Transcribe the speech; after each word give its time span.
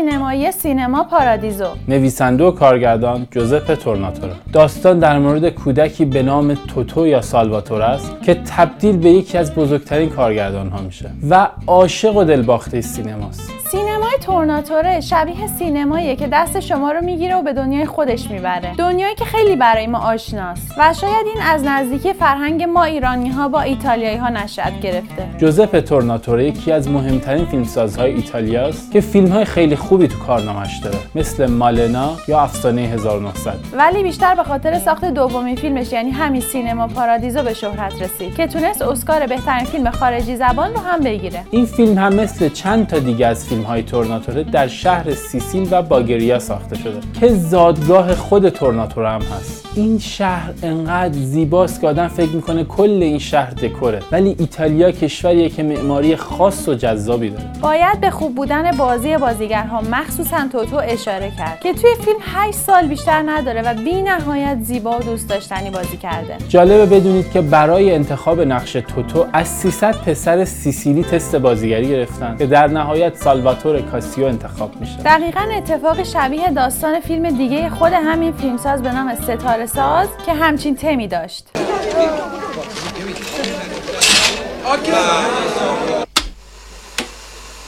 سینمایی 0.00 0.52
سینما 0.52 1.04
پارادیزو. 1.04 1.66
نویسنده 1.88 2.44
و 2.44 2.50
کارگردان 2.50 3.26
جوزپ 3.30 3.74
تورناتورا 3.74 4.32
داستان 4.52 4.98
در 4.98 5.18
مورد 5.18 5.48
کودکی 5.48 6.04
به 6.04 6.22
نام 6.22 6.54
توتو 6.54 7.06
یا 7.06 7.20
سالواتور 7.20 7.82
است 7.82 8.22
که 8.22 8.34
تبدیل 8.34 8.96
به 8.96 9.10
یکی 9.10 9.38
از 9.38 9.54
بزرگترین 9.54 10.10
کارگردان 10.10 10.68
ها 10.68 10.82
میشه 10.82 11.10
و 11.30 11.48
عاشق 11.66 12.16
و 12.16 12.24
دلباخته 12.24 12.80
سینماست. 12.80 13.59
سینمای 13.70 14.12
تورناتوره 14.20 15.00
شبیه 15.00 15.46
سینماییه 15.46 16.16
که 16.16 16.26
دست 16.26 16.60
شما 16.60 16.92
رو 16.92 17.04
می‌گیره 17.04 17.34
و 17.34 17.42
به 17.42 17.52
دنیای 17.52 17.86
خودش 17.86 18.30
می‌بره. 18.30 18.74
دنیایی 18.78 19.14
که 19.14 19.24
خیلی 19.24 19.56
برای 19.56 19.86
ما 19.86 19.98
آشناست 19.98 20.72
و 20.78 20.94
شاید 21.00 21.26
این 21.26 21.42
از 21.42 21.64
نزدیکی 21.64 22.12
فرهنگ 22.12 22.62
ما 22.62 22.84
ایرانی 22.84 23.28
ها 23.28 23.48
با 23.48 23.60
ایتالیایی 23.60 24.16
ها 24.16 24.28
نشأت 24.28 24.80
گرفته. 24.80 25.28
جوزپ 25.38 25.80
تورناتوره 25.80 26.44
یکی 26.44 26.72
از 26.72 26.88
مهمترین 26.88 27.44
فیلمسازهای 27.46 28.14
ایتالیاست 28.14 28.92
که 28.92 29.00
فیلم 29.00 29.28
های 29.28 29.44
خیلی 29.44 29.76
خوبی 29.76 30.08
تو 30.08 30.18
کارنامش 30.18 30.78
داره 30.84 30.98
مثل 31.14 31.50
مالنا 31.50 32.16
یا 32.28 32.40
افسانه 32.40 32.80
1900 32.80 33.54
ولی 33.72 34.02
بیشتر 34.02 34.34
به 34.34 34.42
خاطر 34.42 34.78
ساخت 34.78 35.04
دومین 35.04 35.56
فیلمش 35.56 35.92
یعنی 35.92 36.10
همین 36.10 36.40
سینما 36.40 36.86
پارادیزو 36.86 37.42
به 37.42 37.54
شهرت 37.54 38.02
رسید 38.02 38.36
که 38.36 38.46
تونست 38.46 38.82
اسکار 38.82 39.26
بهترین 39.26 39.64
فیلم 39.64 39.90
خارجی 39.90 40.36
زبان 40.36 40.74
رو 40.74 40.80
هم 40.80 41.00
بگیره. 41.00 41.42
این 41.50 41.66
فیلم 41.66 41.98
هم 41.98 42.14
مثل 42.14 42.48
چند 42.48 42.86
تا 42.86 42.98
دیگه 42.98 43.26
از 43.26 43.48
فیلم 43.48 43.59
های 43.64 43.82
تورناتوره 43.82 44.44
در 44.44 44.68
شهر 44.68 45.14
سیسیل 45.14 45.68
و 45.70 45.82
باگریا 45.82 46.38
ساخته 46.38 46.78
شده 46.78 47.00
که 47.20 47.28
زادگاه 47.28 48.14
خود 48.14 48.48
تورناتوره 48.48 49.10
هم 49.10 49.22
هست. 49.22 49.66
این 49.74 49.98
شهر 49.98 50.52
انقدر 50.62 51.18
زیباست 51.18 51.80
که 51.80 51.88
آدم 51.88 52.08
فکر 52.08 52.30
می‌کنه 52.30 52.64
کل 52.64 52.98
این 53.02 53.18
شهر 53.18 53.50
دکوره. 53.50 54.00
ولی 54.12 54.36
ایتالیا 54.38 54.90
کشوریه 54.90 55.48
که 55.48 55.62
معماری 55.62 56.16
خاص 56.16 56.68
و 56.68 56.74
جذابی 56.74 57.30
داره. 57.30 57.44
باید 57.62 58.00
به 58.00 58.10
خوب 58.10 58.34
بودن 58.34 58.70
بازی 58.70 59.16
بازیگرها 59.16 59.80
مخصوصا 59.80 60.36
توتو 60.52 60.76
اشاره 60.76 61.32
کرد 61.38 61.60
که 61.60 61.72
توی 61.72 61.90
فیلم 62.04 62.18
8 62.20 62.58
سال 62.58 62.86
بیشتر 62.86 63.22
نداره 63.26 63.62
و 63.62 63.74
بی 63.74 64.02
نهایت 64.02 64.58
زیبا 64.62 64.98
و 64.98 65.02
دوست 65.02 65.28
داشتنی 65.28 65.70
بازی 65.70 65.96
کرده. 65.96 66.36
جالبه 66.48 66.86
بدونید 66.86 67.30
که 67.30 67.40
برای 67.40 67.94
انتخاب 67.94 68.40
نقش 68.40 68.72
توتو 68.72 69.26
از 69.32 69.48
300 69.48 69.94
پسر 69.94 70.44
سیسیلی 70.44 71.04
تست 71.04 71.36
بازیگری 71.36 71.88
گرفتن 71.88 72.36
که 72.38 72.46
در 72.46 72.66
نهایت 72.66 73.16
سالواتور 73.50 73.90
کاسیو 73.90 74.26
انتخاب 74.26 74.80
میشه 74.80 74.96
دقیقا 74.96 75.40
اتفاق 75.40 76.02
شبیه 76.02 76.50
داستان 76.50 77.00
فیلم 77.00 77.30
دیگه 77.30 77.70
خود 77.70 77.92
همین 77.92 78.32
فیلمساز 78.32 78.82
به 78.82 78.92
نام 78.92 79.14
ستاره 79.14 79.66
ساز 79.66 80.08
که 80.26 80.34
همچین 80.34 80.76
تمی 80.76 81.08
داشت 81.08 81.48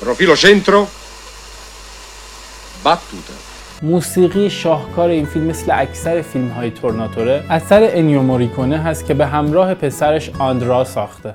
Profilo 0.03 0.37
centro. 0.45 0.79
Battuta. 2.85 3.35
موسیقی 3.83 4.51
شاهکار 4.51 5.09
این 5.09 5.27
فیلم 5.27 5.47
مثل 5.47 5.73
اکثر 5.75 6.23
فیلم 6.23 6.49
های 6.49 6.71
تورناتوره 6.71 7.45
اثر 7.51 7.91
انیو 7.93 8.23
موریکونه 8.23 8.79
هست 8.79 9.07
که 9.07 9.15
به 9.15 9.27
همراه 9.27 9.75
پسرش 9.75 10.31
آندرا 10.39 10.85
ساخته 10.85 11.35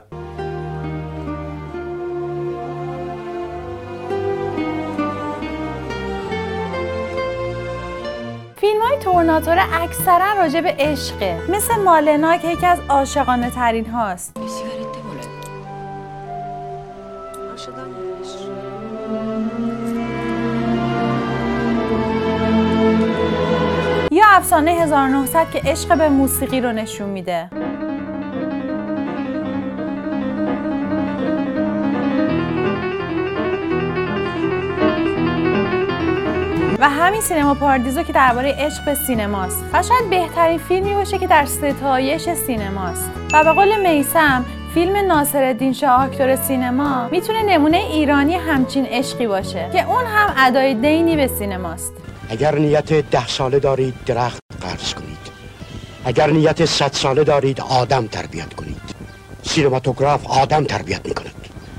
تورناتوره 9.17 9.81
اکثرا 9.83 10.33
راجع 10.33 10.61
به 10.61 10.75
عشقه. 10.79 11.41
مثل 11.49 11.75
مالنا 11.75 12.37
که 12.37 12.47
یکی 12.47 12.65
از 12.65 12.79
عاشقانه 12.89 13.49
ترین 13.49 13.85
هاست. 13.85 14.37
یا 24.11 24.25
افسانه 24.27 24.71
1900 24.71 25.51
که 25.51 25.61
عشق 25.65 25.97
به 25.97 26.09
موسیقی 26.09 26.61
رو 26.61 26.71
نشون 26.71 27.09
میده. 27.09 27.49
همین 36.89 37.21
سینما 37.21 37.53
پاردیزو 37.53 38.03
که 38.03 38.13
درباره 38.13 38.55
عشق 38.59 38.85
به 38.85 38.95
سینماست. 38.95 39.63
و 39.73 39.83
شاید 39.83 40.09
بهترین 40.09 40.57
فیلمی 40.57 40.93
باشه 40.93 41.17
که 41.17 41.27
در 41.27 41.45
ستایش 41.45 42.29
سینماست. 42.29 43.11
و 43.33 43.43
به 43.43 43.51
قول 43.51 43.89
میسم 43.89 44.45
فیلم 44.73 44.95
ناصرالدین 44.95 45.73
شاه 45.73 46.01
اکتور 46.01 46.35
سینما 46.35 47.07
می‌تونه 47.11 47.43
نمونه 47.43 47.77
ایرانی 47.77 48.35
همچین 48.35 48.85
عشقی 48.85 49.27
باشه 49.27 49.69
که 49.73 49.87
اون 49.87 50.05
هم 50.05 50.33
ادای 50.37 50.73
دینی 50.73 51.15
به 51.15 51.27
سینماست. 51.27 51.93
اگر 52.29 52.55
نیت 52.55 52.93
ده 52.93 53.27
ساله 53.27 53.59
دارید 53.59 53.93
درخت 54.05 54.39
قرض 54.61 54.93
کنید. 54.93 55.17
اگر 56.05 56.29
نیت 56.29 56.65
صد 56.65 56.93
ساله 56.93 57.23
دارید 57.23 57.61
آدم 57.61 58.07
تربیت 58.07 58.53
کنید. 58.53 58.81
سینماتوگراف 59.43 60.27
آدم 60.27 60.63
تربیت 60.63 61.05
می‌کند. 61.05 61.36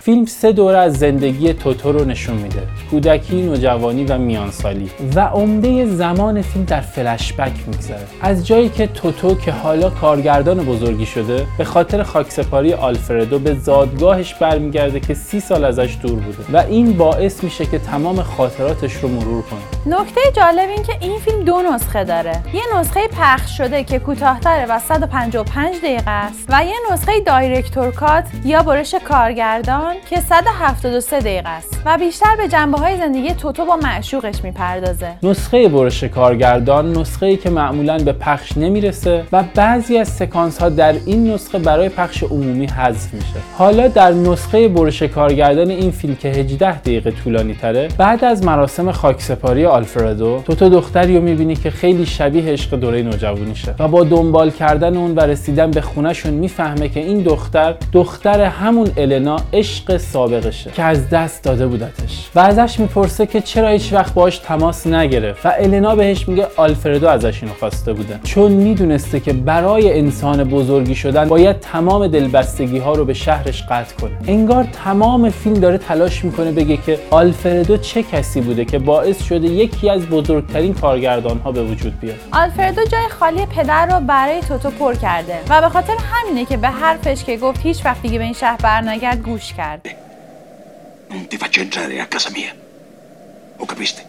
فیلم 0.09 0.27
سه 0.27 0.53
دوره 0.53 0.79
از 0.79 0.99
زندگی 0.99 1.53
توتو 1.53 1.93
رو 1.93 2.05
نشون 2.05 2.37
میده. 2.37 2.63
کودکی، 2.91 3.43
نوجوانی 3.43 4.05
و 4.05 4.19
میانسالی. 4.19 4.91
و 5.15 5.21
عمده 5.21 5.87
زمان 5.87 6.43
فیلم 6.43 6.65
در 6.65 6.81
فلشبک 6.81 7.53
میگذره. 7.67 8.07
از 8.21 8.47
جایی 8.47 8.69
که 8.69 8.87
توتو 8.87 9.35
که 9.35 9.53
حالا 9.53 9.91
کارگردان 9.91 10.65
بزرگی 10.65 11.07
شده 11.07 11.47
به 11.59 11.65
خاطر 11.65 12.03
خاکسپاری 12.03 12.75
آلفردو 12.75 13.39
به 13.39 13.55
زادگاهش 13.55 14.35
برمیگرده 14.35 15.01
که 15.01 15.15
سی 15.15 15.41
سال 15.41 15.65
ازش 15.65 15.97
دور 16.03 16.21
بوده. 16.21 16.53
و 16.53 16.57
این 16.57 16.93
باعث 16.93 17.45
میشه 17.45 17.67
که 17.67 17.79
تمام 17.79 18.23
خاطراتش 18.23 18.95
رو 18.95 19.09
مرور 19.09 19.43
کنه. 19.43 19.97
نکته 20.01 20.21
جالب 20.37 20.69
این 20.69 20.83
که 20.83 20.93
این 21.01 21.19
فیلم 21.19 21.45
دو 21.45 21.63
نسخه 21.73 22.05
داره. 22.05 22.43
یه 22.55 22.79
نسخه 22.79 23.09
پخش 23.09 23.59
شده 23.59 23.85
که 23.85 23.99
کوتاهتره 23.99 24.67
و 24.69 24.79
155 24.79 25.77
دقیقه 25.77 26.11
است 26.11 26.47
و 26.49 26.65
یه 26.65 26.75
نسخه 26.93 27.21
دایرکتور 27.21 27.91
کات 27.91 28.25
یا 28.45 28.63
برش 28.63 28.95
کارگردان 28.95 29.98
که 30.11 30.21
173 30.21 31.21
دقیقه 31.21 31.49
است 31.49 31.83
و 31.87 31.99
بیشتر 31.99 32.37
به 32.37 32.49
جنبه 32.49 32.79
های 32.79 32.97
زندگی 32.97 33.35
توتو 33.35 33.65
با 33.65 33.77
معشوقش 33.77 34.45
می‌پردازه. 34.45 35.09
نسخه 35.23 35.69
برش 35.69 36.05
کارگردان 36.05 36.93
نسخه 36.93 37.27
ای 37.27 37.37
که 37.37 37.51
معمولا 37.51 37.99
به 37.99 38.13
پخش 38.13 38.57
نمی‌رسه 38.57 39.25
و 39.33 39.45
بعضی 39.55 39.99
از 39.99 40.09
سکانس 40.09 40.59
ها 40.59 40.69
در 40.69 40.95
این 41.07 41.33
نسخه 41.33 41.59
برای 41.59 41.89
پخش 41.89 42.23
عمومی 42.23 42.67
حذف 42.67 43.15
میشه. 43.15 43.35
حالا 43.59 43.89
در 43.89 44.11
نسخه 44.11 44.69
برش 44.69 45.03
کارگردان 45.03 45.71
این 45.71 45.91
فیلم 45.91 46.17
که 46.17 46.29
18 46.29 46.79
دقیقه 46.81 47.11
طولانی 47.11 47.55
تره 47.55 47.89
بعد 47.99 48.25
از 48.25 48.45
مراسم 48.45 48.93
خاکسپاری 48.93 49.67
آلفردو 49.67 50.43
توتو 50.47 50.69
دختری 50.69 51.17
رو 51.17 51.23
می‌بینی 51.23 51.57
که 51.57 51.71
خیلی 51.71 52.07
شبیه 52.07 52.53
عشق 52.53 52.75
دوره 52.77 53.03
نوجوانیشه 53.03 53.75
و 53.79 53.89
با 53.89 54.05
دنبال 54.05 54.51
کردن 54.51 54.97
اون 54.97 55.15
و 55.15 55.21
رسیدن 55.21 55.71
به 55.71 55.81
خونهشون 55.81 56.33
می‌فهمه 56.33 56.89
که 56.89 57.01
این 57.01 57.23
دختر 57.23 57.75
دختر 57.93 58.41
همون 58.41 58.91
النا 58.97 59.37
عشق 59.53 59.88
سابقشه. 59.97 60.71
که 60.71 60.83
از 60.83 61.11
دست 61.11 61.45
داده 61.45 61.67
بودتش 61.67 62.29
و 62.35 62.39
ازش 62.39 62.81
می‌پرسه 62.81 63.27
که 63.27 63.41
چرا 63.41 63.69
هیچ 63.69 63.93
وقت 63.93 64.15
باهاش 64.15 64.39
تماس 64.39 64.87
نگرفت. 64.87 65.47
و 65.47 65.53
النا 65.59 65.95
بهش 65.95 66.29
میگه 66.29 66.47
آلفردو 66.57 67.09
ازش 67.09 67.43
اینو 67.43 67.55
خواسته 67.55 67.93
بوده. 67.93 68.21
چون 68.25 68.53
می‌دونسته 68.53 69.21
که 69.21 69.33
برای 69.33 69.99
انسان 69.99 70.45
بزرگی 70.45 70.95
شدن 70.95 71.29
باید 71.29 71.61
تمام 71.61 72.07
دلبستگی 72.07 72.79
ها 72.79 72.93
رو 72.93 73.05
به 73.05 73.15
شهرش 73.15 73.63
قطع 73.63 73.95
کنه. 74.01 74.11
انگار 74.27 74.65
تمام 74.85 75.31
فیلم 75.31 75.55
داره 75.55 75.79
تلاش 75.79 76.25
می‌کنه 76.25 76.53
بگه 76.53 76.77
که 76.77 76.99
آلفردو 77.11 77.77
چه 77.77 78.03
کسی 78.03 78.41
بوده 78.41 78.65
که 78.65 78.79
باعث 78.79 79.23
شده 79.23 79.47
یکی 79.47 79.91
از 79.91 80.07
بزرگترین 80.07 80.75
کارگردان 80.75 81.39
ها 81.39 81.53
به 81.53 81.63
وجود 81.63 82.01
بیاد. 82.01 82.17
آلفردو 82.33 82.85
جای 82.85 83.09
خالی 83.19 83.47
پدر 83.47 83.87
رو 83.87 84.07
برای 84.07 84.41
توتو 84.41 84.71
پر 84.71 84.95
کرده. 84.95 85.39
و 85.51 85.61
به 85.61 85.69
خاطر 85.69 85.95
همینه 86.13 86.45
که 86.45 86.57
به 86.57 86.69
حرفش 86.69 87.25
که 87.25 87.37
گفت 87.37 87.61
هیچ 87.63 87.85
وقت 87.85 88.03
دیگه 88.03 88.19
به 88.19 88.25
این 88.25 88.33
شهر 88.33 88.57
برنگرد 88.63 89.23
گوش 89.23 89.53
کرد. 89.53 89.68
Non 91.09 91.27
ti 91.27 91.37
faccio 91.37 91.61
entrare 91.61 92.01
a 92.01 92.07
casa 92.07 92.31
mia. 92.31 92.55
Lo 93.57 93.65
capiste? 93.67 94.08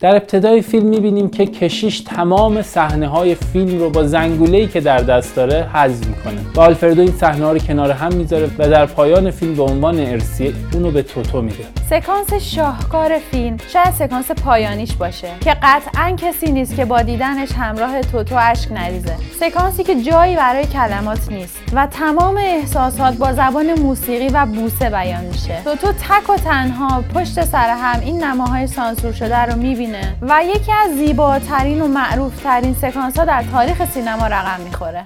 در 0.00 0.16
ابتدای 0.16 0.62
فیلم 0.62 0.86
می‌بینیم 0.86 1.28
که 1.30 1.46
کشیش 1.46 2.00
تمام 2.00 2.62
صحنه 2.62 3.08
های 3.08 3.34
فیلم 3.34 3.78
رو 3.78 3.90
با 3.90 4.04
زنگوله‌ای 4.04 4.66
که 4.66 4.80
در 4.80 4.98
دست 4.98 5.36
داره 5.36 5.66
حذف 5.72 6.06
می‌کنه. 6.06 6.40
و 6.54 6.60
آلفردو 6.60 7.00
این 7.00 7.12
صحنه 7.12 7.44
ها 7.44 7.52
رو 7.52 7.58
کنار 7.58 7.90
هم 7.90 8.14
می‌ذاره 8.14 8.50
و 8.58 8.68
در 8.68 8.86
پایان 8.86 9.30
فیلم 9.30 9.54
به 9.54 9.62
عنوان 9.62 10.00
ارسیه 10.00 10.52
اونو 10.72 10.90
به 10.90 11.02
توتو 11.02 11.42
میده. 11.42 11.64
سکانس 11.90 12.34
شاهکار 12.34 13.18
فیلم 13.30 13.56
شاید 13.68 13.90
سکانس 13.90 14.30
پایانیش 14.30 14.92
باشه 14.92 15.28
که 15.40 15.56
قطعا 15.62 16.16
کسی 16.16 16.52
نیست 16.52 16.76
که 16.76 16.84
با 16.84 17.02
دیدنش 17.02 17.52
همراه 17.52 18.00
توتو 18.00 18.36
اشک 18.38 18.72
نریزه. 18.72 19.14
سکانسی 19.40 19.84
که 19.84 19.94
جایی 20.02 20.36
برای 20.36 20.66
کلمات 20.66 21.32
نیست 21.32 21.58
و 21.72 21.86
تمام 21.86 22.36
احساسات 22.36 23.14
با 23.14 23.32
زبان 23.32 23.74
موسیقی 23.74 24.28
و 24.28 24.46
بوسه 24.46 24.90
بیان 24.90 25.24
میشه. 25.24 25.62
توتو 25.64 25.92
تک 25.92 26.30
و 26.30 26.36
تنها 26.36 27.04
پشت 27.14 27.44
سر 27.44 27.68
هم 27.68 28.00
این 28.00 28.24
نماهای 28.24 28.66
سانسور 28.66 29.12
شده 29.12 29.38
رو 29.38 29.56
می‌بینه. 29.56 29.87
شیرینه 29.88 30.16
و 30.22 30.44
یکی 30.44 30.72
از 30.72 30.90
زیباترین 30.90 31.80
و 31.80 31.86
معروفترین 31.86 32.74
سکانس 32.74 33.18
ها 33.18 33.24
در 33.24 33.44
تاریخ 33.52 33.84
سینما 33.84 34.26
رقم 34.26 34.60
می‌خوره. 34.60 35.04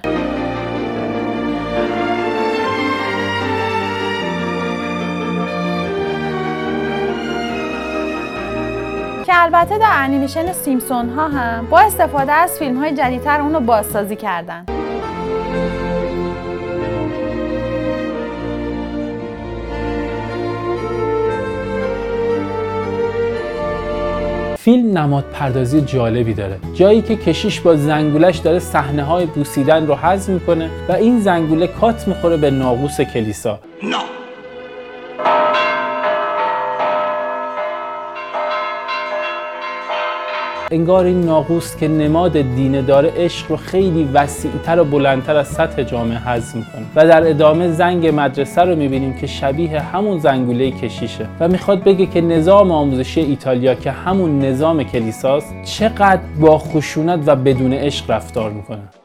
که 9.25 9.41
البته 9.43 9.77
در 9.77 9.91
انیمیشن 9.93 10.53
سیمسون 10.53 11.09
ها 11.09 11.27
هم 11.27 11.67
با 11.69 11.79
استفاده 11.79 12.31
از 12.31 12.51
فیلم 12.59 12.77
های 12.77 12.93
جدیدتر 12.93 13.41
اونو 13.41 13.59
بازسازی 13.59 14.15
کردن. 14.15 14.65
فیلم 24.63 24.97
نماد 24.97 25.25
پردازی 25.33 25.81
جالبی 25.81 26.33
داره 26.33 26.59
جایی 26.73 27.01
که 27.01 27.15
کشیش 27.15 27.59
با 27.59 27.75
زنگولش 27.75 28.37
داره 28.37 28.59
صحنه 28.59 29.03
های 29.03 29.25
بوسیدن 29.25 29.87
رو 29.87 29.95
حذف 29.95 30.29
می‌کنه 30.29 30.69
و 30.89 30.91
این 30.91 31.19
زنگوله 31.19 31.67
کات 31.67 32.07
می‌خوره 32.07 32.37
به 32.37 32.51
ناقوس 32.51 33.01
کلیسا 33.01 33.59
No. 33.81 34.22
انگار 40.73 41.05
این 41.05 41.21
ناقوس 41.21 41.75
که 41.75 41.87
نماد 41.87 42.37
دینه 42.37 42.81
داره 42.81 43.13
عشق 43.17 43.51
رو 43.51 43.57
خیلی 43.57 44.09
وسیعتر 44.13 44.79
و 44.79 44.83
بلندتر 44.83 45.35
از 45.35 45.47
سطح 45.47 45.83
جامعه 45.83 46.17
حذف 46.17 46.55
می‌کنه. 46.55 46.85
و 46.95 47.07
در 47.07 47.29
ادامه 47.29 47.71
زنگ 47.71 48.11
مدرسه 48.15 48.61
رو 48.61 48.75
می‌بینیم 48.75 49.13
که 49.13 49.27
شبیه 49.27 49.79
همون 49.79 50.19
زنگوله 50.19 50.71
کشیشه 50.71 51.27
و 51.39 51.47
می‌خواد 51.47 51.83
بگه 51.83 52.05
که 52.05 52.21
نظام 52.21 52.71
آموزشی 52.71 53.21
ایتالیا 53.21 53.75
که 53.75 53.91
همون 53.91 54.39
نظام 54.39 54.83
کلیساست 54.83 55.55
چقدر 55.63 56.21
با 56.39 56.57
خشونت 56.57 57.19
و 57.25 57.35
بدون 57.35 57.73
عشق 57.73 58.11
رفتار 58.11 58.51
می‌کنه. 58.51 59.02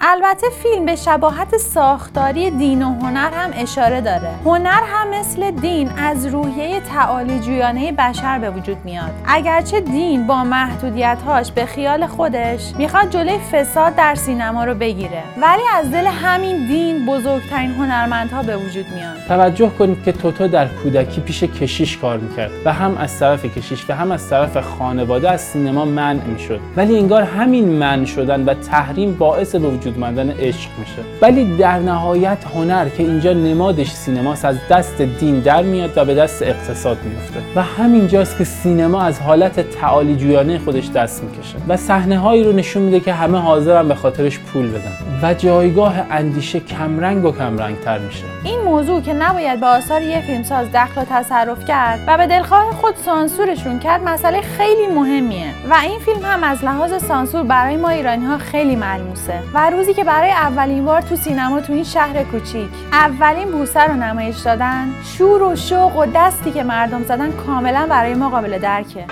البته 0.00 0.46
فیلم 0.62 0.86
به 0.86 0.96
شباهت 0.96 1.56
ساختاری 1.56 2.50
دین 2.50 2.82
و 2.82 2.94
هنر 2.94 3.30
هم 3.30 3.50
اشاره 3.54 4.00
داره. 4.00 4.30
هنر 4.44 4.80
هم 4.86 5.20
مثل 5.20 5.50
دین 5.50 5.90
از 5.98 6.26
روحیه 6.26 6.80
تعالی 6.80 7.40
جویانه 7.40 7.92
بشر 7.92 8.38
به 8.38 8.50
وجود 8.50 8.76
میاد. 8.84 9.10
اگرچه 9.26 9.80
دین 9.80 10.26
با 10.26 10.44
محدودیتهاش 10.44 11.52
به 11.52 11.66
خیال 11.66 12.06
خودش 12.06 12.72
می‌خواد 12.78 13.10
جلوی 13.10 13.38
فساد 13.38 13.94
در 13.94 14.14
سینما 14.14 14.64
رو 14.64 14.74
بگیره. 14.74 15.22
ولی 15.42 15.62
از 15.74 15.90
دل 15.90 16.06
همین 16.06 16.66
دین 16.66 17.06
بزرگترین 17.06 17.70
هنرمندها 17.70 18.42
به 18.42 18.56
وجود 18.56 18.86
میان 18.94 19.16
توجه 19.28 19.70
کنید 19.78 20.04
که 20.04 20.12
توتو 20.12 20.48
در 20.48 20.68
کودکی 20.68 21.20
پیش 21.20 21.42
کشیش 21.42 21.96
کار 21.96 22.18
می‌کرد 22.18 22.50
و 22.64 22.72
هم 22.72 22.96
از 22.96 23.18
طرف 23.18 23.44
کشیش 23.44 23.90
و 23.90 23.94
هم 23.94 24.12
از 24.12 24.30
طرف 24.30 24.56
خانواده 24.56 25.30
از 25.30 25.40
سینما 25.40 25.84
منع 25.84 26.24
می‌شد. 26.24 26.60
ولی 26.76 26.98
انگار 26.98 27.22
همین 27.22 27.68
منع 27.68 28.04
شدن 28.04 28.44
و 28.44 28.54
تحریم 28.54 29.14
باعث 29.14 29.54
به 29.54 29.68
وجود 29.68 29.87
ماندن 29.96 30.30
عشق 30.30 30.70
میشه. 30.78 31.02
ولی 31.22 31.56
در 31.56 31.78
نهایت 31.78 32.38
هنر 32.54 32.88
که 32.88 33.02
اینجا 33.02 33.32
نمادش 33.32 33.90
سینماست 33.90 34.44
از 34.44 34.56
دست 34.70 35.02
دین 35.02 35.40
در 35.40 35.62
میاد 35.62 35.92
و 35.96 36.04
به 36.04 36.14
دست 36.14 36.42
اقتصاد 36.42 36.98
میفته. 37.04 37.40
و 37.56 37.62
همینجاست 37.62 38.38
که 38.38 38.44
سینما 38.44 39.02
از 39.02 39.20
حالت 39.20 39.70
تعالی 39.70 40.16
جویانه 40.16 40.58
خودش 40.58 40.90
دست 40.90 41.24
می‌کشه. 41.24 41.56
و 41.68 41.76
صحنه 41.76 42.18
هایی 42.18 42.44
رو 42.44 42.52
نشون 42.52 42.82
میده 42.82 43.00
که 43.00 43.12
همه 43.12 43.38
حاضرن 43.38 43.88
به 43.88 43.94
خاطرش 43.94 44.38
پول 44.38 44.70
بدن. 44.70 44.92
و 45.22 45.34
جایگاه 45.34 45.94
اندیشه 46.10 46.60
کمرنگ 46.60 47.24
و 47.24 47.32
کمرنگ 47.32 47.80
تر 47.80 47.98
میشه. 47.98 48.24
این 48.44 48.60
موضوع 48.60 49.00
که 49.00 49.12
نباید 49.12 49.60
به 49.60 49.66
آثار 49.66 50.02
یه 50.02 50.20
فیلمساز 50.20 50.66
دخل 50.74 51.00
و 51.00 51.04
تصرف 51.10 51.64
کرد 51.64 52.00
و 52.06 52.18
به 52.18 52.26
دلخواه 52.26 52.72
خود 52.72 52.94
سانسورشون 53.04 53.78
کرد 53.78 54.02
مسئله 54.04 54.40
خیلی 54.40 54.86
مهمیه. 54.94 55.50
و 55.70 55.74
این 55.82 55.98
فیلم 55.98 56.20
هم 56.24 56.44
از 56.44 56.64
لحاظ 56.64 57.04
سانسور 57.04 57.42
برای 57.42 57.76
ما 57.76 57.88
ایرانی 57.88 58.26
ها 58.26 58.38
خیلی 58.38 58.76
ملموسه. 58.76 59.38
و 59.54 59.70
روزی 59.78 59.94
که 59.94 60.04
برای 60.04 60.30
اولین 60.30 60.84
بار 60.84 61.00
تو 61.00 61.16
سینما 61.16 61.60
تو 61.60 61.72
این 61.72 61.84
شهر 61.84 62.24
کوچیک. 62.24 62.68
اولین 62.92 63.50
بوسه 63.50 63.80
رو 63.80 63.94
نمایش 63.94 64.38
دادن. 64.38 64.94
شور 65.04 65.42
و 65.42 65.56
شوق 65.56 65.96
و 65.96 66.06
دستی 66.14 66.50
که 66.50 66.62
مردم 66.62 67.02
زدن 67.02 67.32
کاملا 67.32 67.86
برای 67.90 68.14
ما 68.14 68.30
قابل 68.30 68.58
درکه. 68.58 69.04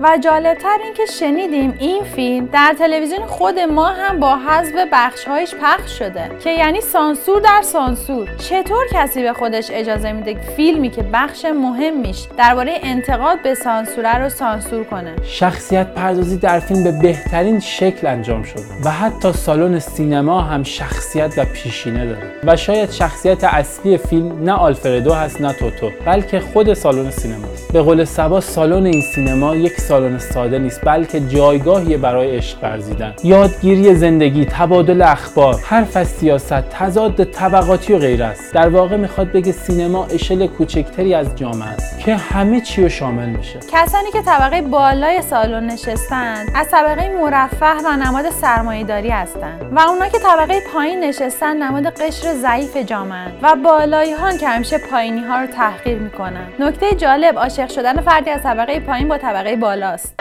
و 0.00 0.18
جالبتر 0.24 0.78
این 0.84 0.94
که 0.94 1.06
شنیدیم 1.06 1.74
این 1.78 2.04
فیلم 2.04 2.46
در 2.46 2.74
تلویزیون 2.78 3.26
خود 3.26 3.58
ما 3.58 3.88
هم 3.88 4.20
با 4.20 4.36
حذف 4.36 4.72
بخشهایش 4.92 5.54
پخش 5.62 5.98
شده 5.98 6.30
که 6.44 6.50
یعنی 6.50 6.80
سانسور 6.80 7.40
در 7.40 7.62
سانسور. 7.62 8.28
چطور 8.38 8.86
کسی 8.92 9.22
به 9.22 9.32
خودش 9.32 9.70
اجازه 9.70 10.12
میده 10.12 10.34
فیلمی 10.56 10.90
که 10.90 11.02
بخش 11.02 11.44
مهمیش 11.44 12.26
درباره 12.38 12.78
انتقاد 12.82 13.42
به 13.42 13.54
سانسوره 13.54 14.18
رو 14.18 14.28
سانسور 14.28 14.84
کنه؟ 14.84 15.16
شخصیت 15.22 15.86
پردازی 15.86 16.36
در 16.36 16.60
فیلم 16.60 16.84
به 16.84 16.92
بهترین 17.02 17.60
شکل 17.60 18.06
انجام 18.06 18.42
شده 18.42 18.62
و 18.84 18.90
حتی 18.90 19.32
سالن 19.32 19.78
سینما 19.78 20.40
هم 20.40 20.62
شخصیت 20.62 21.38
و 21.38 21.44
پیشینه 21.44 22.06
داره. 22.06 22.32
و 22.44 22.56
شاید 22.56 22.90
شخصیت 22.90 23.44
اصلی 23.44 23.98
فیلم 23.98 24.44
نه 24.44 24.52
آلفردو 24.52 25.12
هست 25.12 25.40
نه 25.40 25.52
توتو 25.52 25.90
بلکه 26.06 26.40
خود 26.40 26.74
سالن 26.74 27.10
سینما. 27.10 27.46
به 27.72 27.82
قول 27.82 28.04
سبا 28.04 28.40
سالن 28.40 28.86
این 28.86 29.00
سینما 29.00 29.56
یک 29.56 29.80
سالن 29.88 30.18
ساده 30.18 30.58
نیست 30.58 30.80
بلکه 30.84 31.20
جایگاهی 31.20 31.96
برای 31.96 32.36
عشق 32.36 32.58
ورزیدن. 32.62 33.14
یادگیری 33.24 33.94
زندگی 33.94 34.44
تبادل 34.44 35.02
اخبار 35.02 35.54
حرف 35.64 35.96
از 35.96 36.08
سیاست 36.08 36.70
تضاد 36.70 37.24
طبقاتی 37.24 37.92
و 37.92 37.98
غیره 37.98 38.24
است. 38.24 38.54
در 38.54 38.68
واقع 38.68 38.96
می‌خواد 38.96 39.32
بگه 39.32 39.52
سینما 39.52 40.06
اشل 40.06 40.46
کوچکتری 40.46 41.14
از 41.14 41.36
جامعه 41.36 41.68
است 41.68 41.98
که 41.98 42.16
همه 42.16 42.60
چی 42.60 42.82
رو 42.82 42.88
شامل 42.88 43.26
میشه. 43.26 43.58
کسانی 43.72 44.10
که 44.12 44.22
طبقه 44.22 44.62
بالای 44.62 45.22
سالن 45.22 45.66
نشستند 45.66 46.48
از 46.54 46.68
طبقه 46.70 47.08
مرفه 47.22 47.66
و 47.86 47.96
نماد 47.96 48.30
سرمایهداری 48.30 49.10
هستند 49.10 49.60
و 49.72 49.80
اونا 49.80 50.08
که 50.08 50.18
طبقه 50.18 50.60
پایین 50.72 51.04
نشستن 51.04 51.56
نماد 51.56 51.86
قشر 51.86 52.34
ضعیف 52.34 52.76
جامعه 52.76 53.26
و 53.42 53.56
بالایی 53.64 54.12
ها 54.12 54.36
که 54.36 54.48
همیشه 54.48 54.78
پایینی 54.78 55.20
ها 55.20 55.40
رو 55.40 55.46
تحقیر 55.46 55.98
می‌کنن. 55.98 56.46
نکته 56.58 56.94
جالب 56.94 57.38
عاشق 57.38 57.68
شدن 57.68 58.00
فردی 58.00 58.30
از 58.30 58.42
طبقه 58.42 58.80
پایین 58.80 59.08
با 59.08 59.18
طبقه 59.18 59.56
بالاست. 59.74 60.14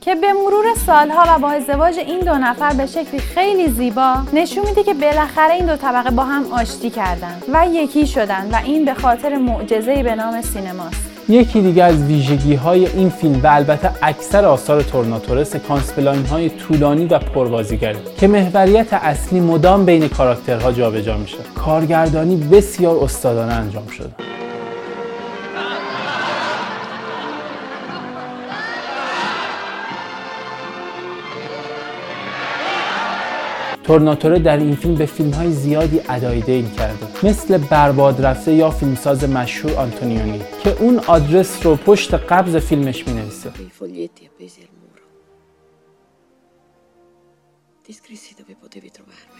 که 0.00 0.14
به 0.14 0.32
مرور 0.32 0.74
سالها 0.86 1.24
و 1.28 1.38
با 1.38 1.50
ازدواج 1.50 1.98
این 1.98 2.20
دو 2.20 2.34
نفر 2.34 2.72
به 2.72 2.86
شکلی 2.86 3.18
خیلی 3.20 3.68
زیبا 3.68 4.14
نشون 4.32 4.64
میده 4.64 4.82
که 4.82 4.94
بالاخره 4.94 5.54
این 5.54 5.66
دو 5.66 5.76
طبقه 5.76 6.10
با 6.10 6.24
هم 6.24 6.52
آشتی 6.52 6.90
کردن 6.90 7.42
و 7.52 7.66
یکی 7.66 8.06
شدن 8.06 8.48
و 8.52 8.56
این 8.64 8.84
به 8.84 8.94
خاطر 8.94 9.36
معجزه‌ای 9.36 10.02
به 10.02 10.14
نام 10.14 10.42
سینماست. 10.42 11.15
یکی 11.28 11.60
دیگه 11.60 11.84
از 11.84 12.02
ویژگی 12.02 12.54
های 12.54 12.86
این 12.86 13.10
فیلم 13.10 13.40
و 13.42 13.46
البته 13.46 13.90
اکثر 14.02 14.44
آثار 14.44 14.82
تورناتوره 14.82 15.44
سکانس 15.44 15.92
پلان 15.92 16.26
های 16.26 16.48
طولانی 16.48 17.06
و 17.06 17.18
پربازیگره 17.18 17.96
که 18.20 18.26
محوریت 18.26 18.92
اصلی 18.92 19.40
مدام 19.40 19.84
بین 19.84 20.08
کاراکترها 20.08 20.72
جابجا 20.72 21.16
میشه. 21.16 21.36
کارگردانی 21.54 22.36
بسیار 22.36 23.04
استادانه 23.04 23.52
انجام 23.52 23.86
شده. 23.86 24.35
تورناتوره 33.86 34.38
در 34.38 34.56
این 34.56 34.74
فیلم 34.74 34.94
به 34.94 35.06
فیلم 35.06 35.30
های 35.30 35.52
زیادی 35.52 36.00
ادای 36.08 36.40
دین 36.40 36.70
کرده. 36.70 37.26
مثل 37.26 37.58
برباد 37.58 38.26
رفته 38.26 38.52
یا 38.52 38.70
فیلمساز 38.70 39.24
مشهور 39.24 39.74
آنتونیونی 39.74 40.40
که 40.62 40.76
اون 40.80 40.98
آدرس 41.06 41.66
رو 41.66 41.76
پشت 41.76 42.14
قبض 42.14 42.56
فیلمش 42.56 43.08
می 43.08 43.14
نویسه 43.14 43.50
i. 43.50 43.86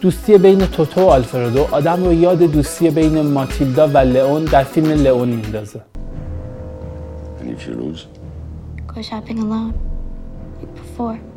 دوستی 0.01 0.39
بین 0.39 0.67
توتو 0.67 1.01
و 1.01 1.05
آلفردو 1.05 1.67
آدم 1.71 2.05
رو 2.05 2.13
یاد 2.13 2.39
دوستی 2.39 2.91
بین 2.91 3.21
ماتیلدا 3.21 3.89
و 3.89 3.99
لئون 3.99 4.45
در 4.45 4.65
فیلم 4.65 4.91
لئون 4.91 5.29
میندازه. 5.29 5.81
And 7.41 7.51
if 7.51 7.67
you 7.67 7.75
lose, 7.75 8.07
Go 8.95 9.03
shopping 9.03 9.39
alone, 9.39 9.73
like 10.61 10.75
before. 10.75 11.36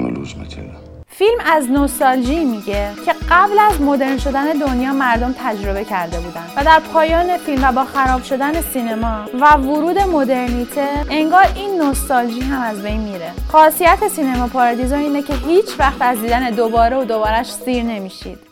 Lose, 0.00 0.34
Matilda. 0.36 0.92
فیلم 1.14 1.38
از 1.46 1.70
نوستالژی 1.70 2.44
میگه 2.44 2.90
که 3.04 3.14
قبل 3.30 3.58
از 3.58 3.80
مدرن 3.80 4.18
شدن 4.18 4.52
دنیا 4.52 4.92
مردم 4.92 5.34
تجربه 5.38 5.84
کرده 5.84 6.20
بودن 6.20 6.44
و 6.56 6.64
در 6.64 6.80
پایان 6.80 7.36
فیلم 7.36 7.64
و 7.64 7.72
با 7.72 7.84
خراب 7.84 8.22
شدن 8.22 8.60
سینما 8.60 9.24
و 9.40 9.56
ورود 9.56 9.98
مدرنیته 9.98 10.88
انگار 11.10 11.46
این 11.54 11.82
نوستالژی 11.82 12.40
هم 12.40 12.62
از 12.62 12.82
بین 12.82 13.00
میره 13.00 13.30
خاصیت 13.48 14.08
سینما 14.08 14.46
پارادیزو 14.46 14.94
اینه 14.94 15.22
که 15.22 15.34
هیچ 15.34 15.66
وقت 15.78 16.02
از 16.02 16.20
دیدن 16.20 16.50
دوباره 16.50 16.96
و 16.96 17.04
دوبارش 17.04 17.52
سیر 17.52 17.82
نمیشید 17.82 18.51